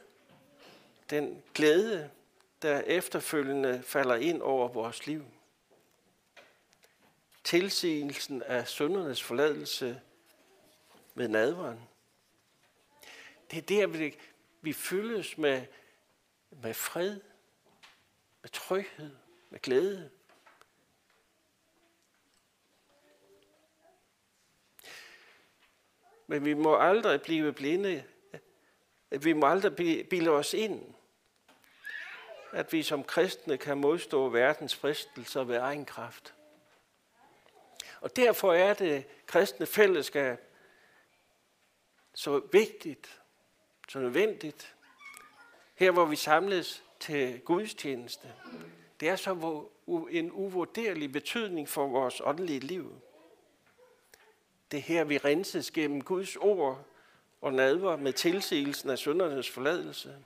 den 1.10 1.44
glæde, 1.54 2.12
der 2.62 2.82
efterfølgende 2.82 3.84
falder 3.84 4.16
ind 4.16 4.42
over 4.42 4.68
vores 4.68 5.08
liv. 5.08 5.26
Tilsigelsen 7.44 8.44
af 8.44 8.68
syndernes 8.68 9.24
forladelse 9.24 10.02
med 11.14 11.28
nadveren. 11.28 11.80
Det 13.52 13.58
er 13.58 13.62
der, 13.62 13.88
vi, 13.88 14.18
vi 14.62 14.74
fyldes 14.74 15.38
med, 15.38 15.66
med 16.50 16.74
fred, 16.74 17.20
med 18.42 18.50
tryghed, 18.50 19.16
med 19.50 19.60
glæde. 19.60 20.10
Men 26.28 26.46
vi 26.46 26.54
må 26.54 26.78
aldrig 26.78 27.22
blive 27.22 27.54
blinde. 27.54 28.04
Vi 29.20 29.34
må 29.34 29.48
aldrig 29.48 29.76
bilde 30.10 30.32
os 30.32 30.54
ind, 30.54 30.94
at 32.52 32.74
vi 32.74 32.84
som 32.84 33.04
kristne 33.04 33.58
kan 33.58 33.78
modstå 33.78 34.30
verdens 34.30 34.76
fristelser 34.76 35.44
ved 35.44 35.56
egen 35.58 35.86
kraft. 35.86 36.34
Og 38.02 38.16
derfor 38.16 38.54
er 38.54 38.74
det 38.74 39.06
kristne 39.26 39.66
fællesskab 39.66 40.40
så 42.14 42.42
vigtigt, 42.52 43.22
så 43.90 44.00
nødvendigt. 44.00 44.76
Her 45.76 45.92
hvor 45.92 46.06
vi 46.06 46.16
samles 46.16 46.84
til 47.00 47.40
gudstjeneste. 47.40 48.34
Det 49.00 49.10
er 49.10 49.16
så 49.16 49.66
en 50.10 50.32
uvurderlig 50.32 51.12
betydning 51.12 51.70
for 51.70 51.88
vores 51.88 52.22
åndelige 52.24 52.60
liv. 52.60 53.02
Det 54.72 54.78
er 54.78 54.82
her, 54.82 55.04
vi 55.04 55.18
renses 55.18 55.72
gennem 55.72 56.02
Guds 56.02 56.36
ord 56.36 56.86
og 57.44 57.54
nadver 57.54 57.96
med 57.96 58.14
tilsigelsen 58.14 58.90
af 58.90 58.98
syndernes 58.98 59.50
forladelse. 59.50 60.26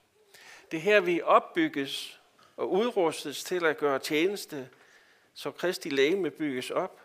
Det 0.72 0.82
her, 0.82 1.00
vi 1.00 1.22
opbygges 1.22 2.22
og 2.58 2.72
udrustes 2.72 3.44
til 3.44 3.66
at 3.66 3.78
gøre 3.78 4.00
tjeneste, 4.00 4.70
så 5.34 5.52
Kristi 5.52 5.90
lægeme 5.90 6.32
bygges 6.32 6.72
op, 6.72 7.02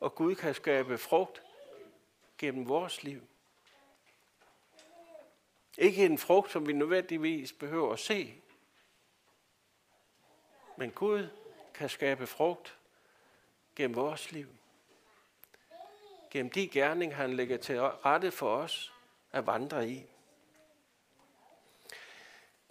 og 0.00 0.14
Gud 0.14 0.34
kan 0.34 0.54
skabe 0.54 0.98
frugt 0.98 1.42
gennem 2.38 2.68
vores 2.68 3.02
liv. 3.02 3.20
Ikke 5.78 6.04
en 6.04 6.18
frugt, 6.18 6.52
som 6.52 6.68
vi 6.68 6.72
nødvendigvis 6.72 7.52
behøver 7.52 7.92
at 7.92 7.98
se, 7.98 8.34
men 10.76 10.90
Gud 10.90 11.28
kan 11.74 11.88
skabe 11.88 12.26
frugt 12.26 12.78
gennem 13.76 13.96
vores 13.96 14.32
liv. 14.32 14.55
Gennem 16.30 16.50
de 16.50 16.68
gerning, 16.68 17.16
han 17.16 17.32
lægger 17.32 17.56
til 17.56 17.80
rette 17.80 18.30
for 18.30 18.56
os 18.56 18.92
at 19.32 19.46
vandre 19.46 19.88
i. 19.88 20.04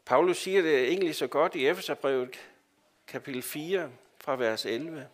Paulus 0.05 0.37
siger 0.37 0.61
det 0.61 0.87
egentlig 0.87 1.15
så 1.15 1.27
godt 1.27 1.55
i 1.55 1.67
Efeserbrevet 1.67 2.39
kapitel 3.07 3.41
4 3.41 3.91
fra 4.21 4.35
vers 4.35 4.65
11. 4.65 5.07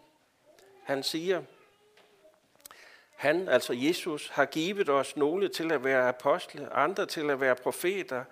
Han 0.83 1.03
siger, 1.03 1.43
han, 3.15 3.47
altså 3.47 3.73
Jesus, 3.73 4.29
har 4.29 4.45
givet 4.45 4.89
os 4.89 5.17
nogle 5.17 5.49
til 5.49 5.71
at 5.71 5.83
være 5.83 6.07
apostle, 6.07 6.73
andre 6.73 7.05
til 7.05 7.29
at 7.29 7.39
være 7.39 7.55
profeter, 7.55 8.23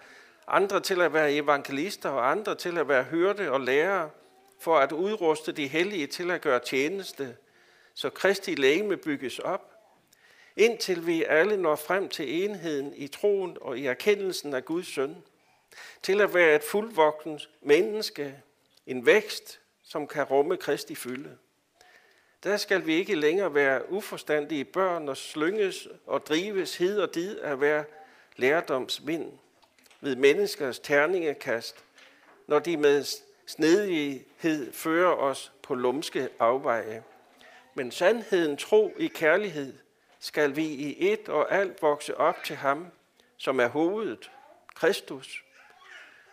andre 0.47 0.79
til 0.79 1.01
at 1.01 1.13
være 1.13 1.33
evangelister 1.33 2.09
og 2.09 2.31
andre 2.31 2.55
til 2.55 2.77
at 2.77 2.87
være 2.87 3.03
hørte 3.03 3.51
og 3.51 3.61
lærere, 3.61 4.09
for 4.59 4.77
at 4.77 4.91
udruste 4.91 5.51
de 5.51 5.67
hellige 5.67 6.07
til 6.07 6.31
at 6.31 6.41
gøre 6.41 6.59
tjeneste, 6.59 7.37
så 7.93 8.09
Kristi 8.09 8.55
lægeme 8.55 8.97
bygges 8.97 9.39
op, 9.39 9.68
indtil 10.59 11.07
vi 11.07 11.23
alle 11.23 11.57
når 11.57 11.75
frem 11.75 12.09
til 12.09 12.43
enheden 12.43 12.93
i 12.95 13.07
troen 13.07 13.57
og 13.61 13.79
i 13.79 13.85
erkendelsen 13.85 14.53
af 14.53 14.65
Guds 14.65 14.87
søn, 14.87 15.15
til 16.03 16.21
at 16.21 16.33
være 16.33 16.55
et 16.55 16.63
fuldvoksent 16.63 17.49
menneske, 17.61 18.35
en 18.87 19.05
vækst, 19.05 19.59
som 19.83 20.07
kan 20.07 20.23
rumme 20.23 20.57
Kristi 20.57 20.95
fylde. 20.95 21.37
Der 22.43 22.57
skal 22.57 22.85
vi 22.85 22.95
ikke 22.95 23.15
længere 23.15 23.53
være 23.53 23.91
uforstandige 23.91 24.65
børn 24.65 25.09
og 25.09 25.17
slynges 25.17 25.87
og 26.05 26.25
drives 26.25 26.77
hid 26.77 26.99
og 26.99 27.15
did 27.15 27.39
af 27.39 27.57
hver 27.57 27.83
lærdomsvind 28.35 29.31
ved 30.01 30.15
menneskers 30.15 30.79
terningekast, 30.79 31.83
når 32.47 32.59
de 32.59 32.77
med 32.77 33.03
snedighed 33.45 34.73
fører 34.73 35.13
os 35.13 35.51
på 35.61 35.75
lumske 35.75 36.29
afveje. 36.39 37.03
Men 37.73 37.91
sandheden, 37.91 38.57
tro 38.57 38.93
i 38.97 39.07
kærlighed, 39.07 39.73
skal 40.19 40.55
vi 40.55 40.65
i 40.65 41.11
et 41.11 41.29
og 41.29 41.51
alt 41.51 41.81
vokse 41.81 42.17
op 42.17 42.43
til 42.43 42.55
ham, 42.55 42.87
som 43.37 43.59
er 43.59 43.67
hovedet, 43.67 44.31
Kristus. 44.75 45.43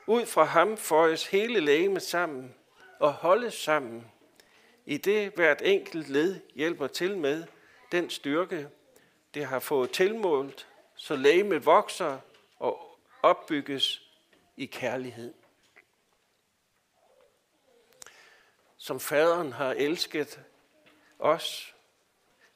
Ud 0.07 0.27
fra 0.27 0.45
ham 0.45 0.77
føjes 0.77 1.27
hele 1.27 1.61
lægemet 1.61 2.03
sammen 2.03 2.55
og 2.99 3.13
holdes 3.13 3.55
sammen, 3.55 4.11
i 4.85 4.97
det 4.97 5.33
hvert 5.35 5.63
enkelt 5.65 6.09
led 6.09 6.41
hjælper 6.55 6.87
til 6.87 7.19
med 7.19 7.45
den 7.93 8.11
styrke, 8.11 8.69
det 9.35 9.47
har 9.47 9.59
fået 9.59 9.91
tilmålt, 9.91 10.69
så 10.95 11.17
lægemet 11.17 11.67
vokser 11.67 12.19
og 12.59 12.99
opbygges 13.23 14.03
i 14.57 14.67
kærlighed. 14.67 15.35
Som 18.77 19.01
faderen 19.01 19.53
har 19.53 19.73
elsket 19.73 20.41
os, 21.19 21.76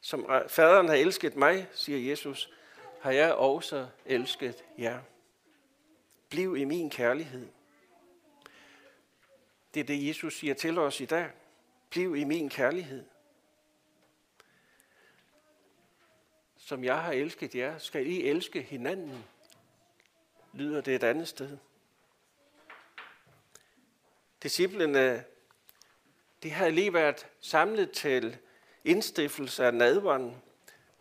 som 0.00 0.26
faderen 0.48 0.88
har 0.88 0.94
elsket 0.94 1.36
mig, 1.36 1.68
siger 1.72 2.10
Jesus, 2.10 2.50
har 3.00 3.10
jeg 3.10 3.34
også 3.34 3.88
elsket 4.06 4.64
jer. 4.78 5.00
Bliv 6.30 6.56
i 6.56 6.64
min 6.64 6.90
kærlighed. 6.90 7.48
Det 9.74 9.80
er 9.80 9.84
det, 9.84 10.08
Jesus 10.08 10.38
siger 10.38 10.54
til 10.54 10.78
os 10.78 11.00
i 11.00 11.04
dag. 11.04 11.30
Bliv 11.90 12.16
i 12.16 12.24
min 12.24 12.48
kærlighed. 12.48 13.04
Som 16.56 16.84
jeg 16.84 17.02
har 17.02 17.12
elsket 17.12 17.54
jer, 17.54 17.78
skal 17.78 18.06
I 18.06 18.22
elske 18.22 18.62
hinanden, 18.62 19.24
lyder 20.52 20.80
det 20.80 20.94
et 20.94 21.04
andet 21.04 21.28
sted. 21.28 21.58
Disciplene, 24.42 25.24
de 26.42 26.50
har 26.50 26.68
lige 26.68 26.94
været 26.94 27.26
samlet 27.40 27.90
til 27.90 28.38
indstiftelse 28.84 29.64
af 29.64 29.74
nadveren, 29.74 30.42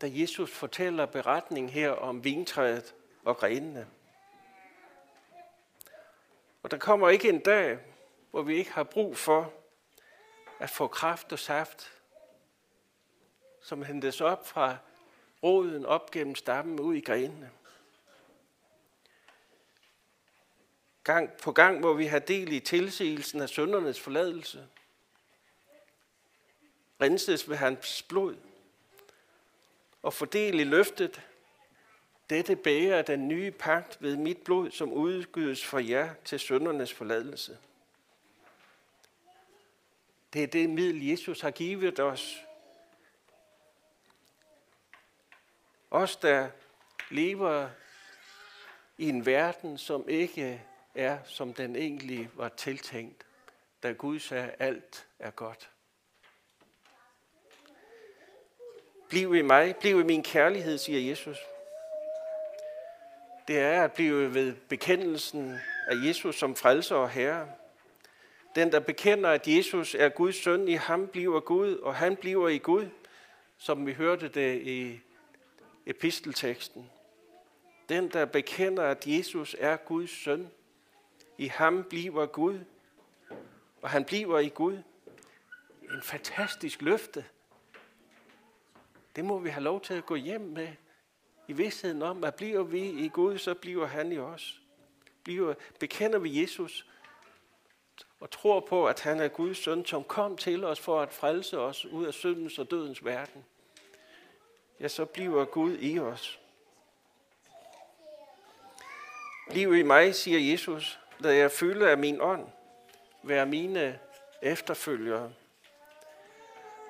da 0.01 0.09
Jesus 0.11 0.51
fortæller 0.51 1.05
beretningen 1.05 1.69
her 1.69 1.91
om 1.91 2.23
vintræet 2.23 2.95
og 3.23 3.37
grenene. 3.37 3.87
Og 6.63 6.71
der 6.71 6.77
kommer 6.77 7.09
ikke 7.09 7.29
en 7.29 7.39
dag, 7.39 7.79
hvor 8.31 8.41
vi 8.41 8.55
ikke 8.55 8.71
har 8.71 8.83
brug 8.83 9.17
for 9.17 9.53
at 10.59 10.69
få 10.69 10.87
kraft 10.87 11.31
og 11.31 11.39
saft, 11.39 11.91
som 13.61 13.83
hentes 13.83 14.21
op 14.21 14.47
fra 14.47 14.77
roden 15.43 15.85
op 15.85 16.11
gennem 16.11 16.35
stammen 16.35 16.79
ud 16.79 16.95
i 16.95 17.01
grenene. 17.01 17.51
Gang 21.03 21.31
på 21.31 21.51
gang 21.51 21.81
må 21.81 21.93
vi 21.93 22.05
have 22.05 22.23
del 22.27 22.51
i 22.51 22.59
tilsigelsen 22.59 23.41
af 23.41 23.49
søndernes 23.49 23.99
forladelse. 23.99 24.67
Renses 27.01 27.49
ved 27.49 27.55
hans 27.55 28.03
blod 28.03 28.35
og 30.01 30.13
fordel 30.13 30.59
i 30.59 30.63
løftet. 30.63 31.21
Dette 32.29 32.55
bærer 32.55 33.01
den 33.01 33.27
nye 33.27 33.51
pagt 33.51 33.97
ved 34.01 34.15
mit 34.15 34.37
blod, 34.37 34.71
som 34.71 34.93
udgydes 34.93 35.65
for 35.65 35.79
jer 35.79 36.13
til 36.25 36.39
søndernes 36.39 36.93
forladelse. 36.93 37.57
Det 40.33 40.43
er 40.43 40.47
det 40.47 40.69
middel, 40.69 41.07
Jesus 41.07 41.41
har 41.41 41.51
givet 41.51 41.99
os. 41.99 42.37
Os, 45.91 46.15
der 46.15 46.49
lever 47.09 47.69
i 48.97 49.09
en 49.09 49.25
verden, 49.25 49.77
som 49.77 50.09
ikke 50.09 50.63
er, 50.95 51.19
som 51.25 51.53
den 51.53 51.75
egentlig 51.75 52.29
var 52.33 52.49
tiltænkt, 52.49 53.25
da 53.83 53.91
Gud 53.91 54.19
sagde, 54.19 54.49
at 54.49 54.55
alt 54.59 55.07
er 55.19 55.31
godt. 55.31 55.69
Bliv 59.09 59.35
i 59.35 59.41
mig, 59.41 59.75
bliv 59.75 59.99
i 59.99 60.03
min 60.03 60.23
kærlighed, 60.23 60.77
siger 60.77 61.09
Jesus. 61.09 61.37
Det 63.47 63.59
er 63.59 63.83
at 63.83 63.93
blive 63.93 64.33
ved 64.33 64.55
bekendelsen 64.55 65.59
af 65.87 65.95
Jesus 66.07 66.35
som 66.35 66.55
frelser 66.55 66.95
og 66.95 67.09
herre. 67.09 67.47
Den, 68.55 68.71
der 68.71 68.79
bekender, 68.79 69.29
at 69.29 69.47
Jesus 69.47 69.95
er 69.95 70.09
Guds 70.09 70.35
søn, 70.35 70.67
i 70.67 70.73
ham 70.73 71.07
bliver 71.07 71.39
Gud, 71.39 71.75
og 71.75 71.95
han 71.95 72.15
bliver 72.15 72.47
i 72.47 72.57
Gud, 72.57 72.87
som 73.57 73.85
vi 73.85 73.93
hørte 73.93 74.27
det 74.27 74.61
i 74.61 74.99
epistelteksten. 75.85 76.89
Den, 77.89 78.09
der 78.09 78.25
bekender, 78.25 78.83
at 78.83 79.07
Jesus 79.07 79.55
er 79.59 79.75
Guds 79.75 80.23
søn, 80.23 80.51
i 81.37 81.47
ham 81.47 81.83
bliver 81.83 82.25
Gud, 82.25 82.59
og 83.81 83.89
han 83.89 84.05
bliver 84.05 84.39
i 84.39 84.49
Gud. 84.49 84.77
En 85.81 86.01
fantastisk 86.03 86.81
løfte. 86.81 87.25
Det 89.15 89.25
må 89.25 89.39
vi 89.39 89.49
have 89.49 89.63
lov 89.63 89.81
til 89.81 89.93
at 89.93 90.05
gå 90.05 90.15
hjem 90.15 90.41
med, 90.41 90.67
i 91.47 91.53
vidstheden 91.53 92.01
om, 92.01 92.23
at 92.23 92.35
bliver 92.35 92.63
vi 92.63 92.89
i 92.89 93.07
Gud, 93.07 93.37
så 93.37 93.53
bliver 93.53 93.85
han 93.85 94.11
i 94.11 94.17
os. 94.17 94.61
Bliver, 95.23 95.53
bekender 95.79 96.19
vi 96.19 96.41
Jesus, 96.41 96.85
og 98.19 98.31
tror 98.31 98.59
på, 98.59 98.87
at 98.87 98.99
han 98.99 99.19
er 99.19 99.27
Guds 99.27 99.57
søn, 99.57 99.85
som 99.85 100.03
kom 100.03 100.37
til 100.37 100.63
os 100.63 100.79
for 100.79 101.01
at 101.01 101.13
frelse 101.13 101.59
os 101.59 101.85
ud 101.85 102.05
af 102.05 102.13
syndens 102.13 102.59
og 102.59 102.71
dødens 102.71 103.05
verden, 103.05 103.45
ja, 104.79 104.87
så 104.87 105.05
bliver 105.05 105.45
Gud 105.45 105.77
i 105.79 105.99
os. 105.99 106.39
Liv 109.51 109.75
i 109.75 109.83
mig, 109.83 110.15
siger 110.15 110.51
Jesus, 110.51 110.99
lad 111.19 111.33
jeg 111.33 111.51
fylde 111.51 111.89
af 111.89 111.97
min 111.97 112.21
ånd, 112.21 112.47
være 113.23 113.45
mine 113.45 113.99
efterfølgere. 114.41 115.33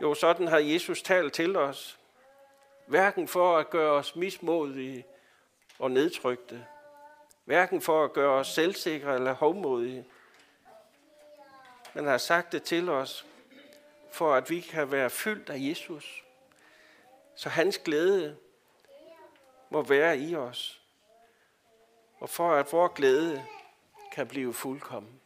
Jo, 0.01 0.13
sådan 0.13 0.47
har 0.47 0.57
Jesus 0.59 1.01
talt 1.01 1.33
til 1.33 1.55
os. 1.55 1.98
Hverken 2.89 3.27
for 3.27 3.57
at 3.57 3.69
gøre 3.69 3.91
os 3.91 4.15
mismodige 4.15 5.05
og 5.79 5.91
nedtrykte. 5.91 6.65
Hverken 7.45 7.81
for 7.81 8.03
at 8.03 8.13
gøre 8.13 8.31
os 8.31 8.47
selvsikre 8.47 9.15
eller 9.15 9.33
hovmodige 9.33 10.05
men 11.93 12.05
har 12.05 12.17
sagt 12.17 12.51
det 12.51 12.63
til 12.63 12.89
os, 12.89 13.25
for 14.11 14.35
at 14.35 14.49
vi 14.49 14.59
kan 14.59 14.91
være 14.91 15.09
fyldt 15.09 15.49
af 15.49 15.57
Jesus. 15.59 16.23
Så 17.35 17.49
hans 17.49 17.77
glæde 17.77 18.37
må 19.69 19.81
være 19.81 20.17
i 20.17 20.35
os, 20.35 20.81
og 22.19 22.29
for 22.29 22.51
at 22.51 22.71
vores 22.71 22.91
glæde 22.95 23.45
kan 24.11 24.27
blive 24.27 24.53
fuldkommen. 24.53 25.21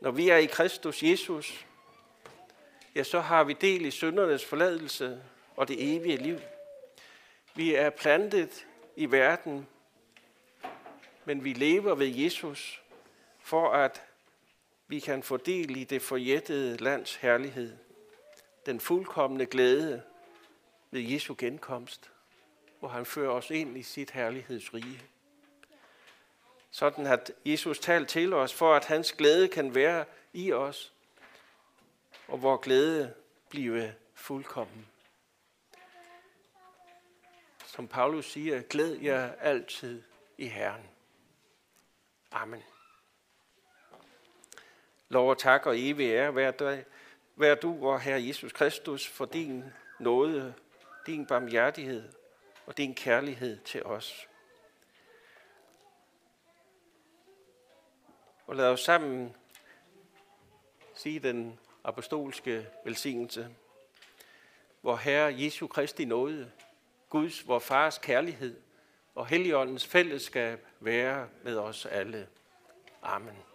Når 0.00 0.10
vi 0.10 0.28
er 0.28 0.36
i 0.36 0.46
Kristus 0.46 1.02
Jesus, 1.02 1.66
ja, 2.94 3.02
så 3.02 3.20
har 3.20 3.44
vi 3.44 3.52
del 3.52 3.86
i 3.86 3.90
syndernes 3.90 4.44
forladelse 4.44 5.22
og 5.56 5.68
det 5.68 5.96
evige 5.96 6.16
liv. 6.16 6.38
Vi 7.54 7.74
er 7.74 7.90
plantet 7.90 8.66
i 8.96 9.10
verden, 9.10 9.66
men 11.24 11.44
vi 11.44 11.52
lever 11.52 11.94
ved 11.94 12.06
Jesus, 12.06 12.82
for 13.40 13.72
at 13.72 14.02
vi 14.88 15.00
kan 15.00 15.22
få 15.22 15.36
del 15.36 15.76
i 15.76 15.84
det 15.84 16.02
forjættede 16.02 16.76
lands 16.76 17.14
herlighed. 17.14 17.76
Den 18.66 18.80
fuldkommende 18.80 19.46
glæde 19.46 20.02
ved 20.90 21.00
Jesu 21.00 21.34
genkomst, 21.38 22.10
hvor 22.78 22.88
han 22.88 23.06
fører 23.06 23.30
os 23.30 23.50
ind 23.50 23.78
i 23.78 23.82
sit 23.82 24.10
herlighedsrige. 24.10 25.02
Sådan 26.70 27.06
at 27.06 27.32
Jesus 27.44 27.78
talt 27.78 28.08
til 28.08 28.32
os, 28.32 28.54
for 28.54 28.74
at 28.74 28.84
hans 28.84 29.12
glæde 29.12 29.48
kan 29.48 29.74
være 29.74 30.04
i 30.32 30.52
os, 30.52 30.92
og 32.28 32.42
vor 32.42 32.56
glæde 32.56 33.14
blive 33.48 33.94
fuldkommen. 34.14 34.86
Som 37.76 37.88
Paulus 37.88 38.32
siger, 38.32 38.62
glæd 38.62 38.94
jer 38.94 39.32
altid 39.32 40.02
i 40.38 40.46
Herren. 40.46 40.82
Amen. 42.30 42.62
Lov 45.08 45.30
og 45.30 45.38
tak 45.38 45.66
og 45.66 45.78
evig 45.78 46.10
ære 46.10 46.34
vær, 46.34 46.50
dig, 46.50 46.84
vær 47.34 47.54
du, 47.54 47.88
og 47.88 48.00
Herre 48.00 48.26
Jesus 48.26 48.52
Kristus, 48.52 49.08
for 49.08 49.24
din 49.24 49.64
nåde, 49.98 50.54
din 51.06 51.26
barmhjertighed 51.26 52.12
og 52.66 52.76
din 52.76 52.94
kærlighed 52.94 53.58
til 53.64 53.82
os. 53.82 54.28
Og 58.46 58.56
lad 58.56 58.66
os 58.66 58.80
sammen 58.80 59.36
sige 60.94 61.20
den 61.20 61.60
apostolske 61.84 62.68
velsignelse, 62.84 63.56
hvor 64.80 64.96
Herre 64.96 65.34
Jesu 65.38 65.66
Kristi 65.66 66.04
nåde, 66.04 66.52
Guds, 67.08 67.48
vor 67.48 67.58
Fars 67.58 67.98
kærlighed 67.98 68.60
og 69.14 69.26
Helligåndens 69.26 69.86
fællesskab 69.86 70.66
være 70.80 71.28
med 71.42 71.56
os 71.56 71.86
alle. 71.86 72.28
Amen. 73.02 73.45